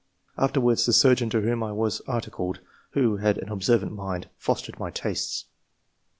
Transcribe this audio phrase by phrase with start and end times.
[0.35, 2.59] Afterwards the surgeon to whom I was articled,
[2.93, 5.45] who had an observant mind, fostered my tastes."